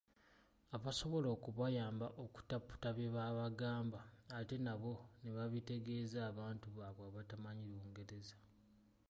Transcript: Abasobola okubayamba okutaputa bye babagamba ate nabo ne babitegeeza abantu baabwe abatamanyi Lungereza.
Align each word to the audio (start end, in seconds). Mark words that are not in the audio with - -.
Abasobola 0.75 1.27
okubayamba 1.35 2.07
okutaputa 2.25 2.87
bye 2.97 3.07
babagamba 3.15 3.99
ate 4.37 4.55
nabo 4.65 4.93
ne 5.21 5.29
babitegeeza 5.37 6.17
abantu 6.31 6.65
baabwe 6.77 7.03
abatamanyi 7.09 7.63
Lungereza. 7.71 8.35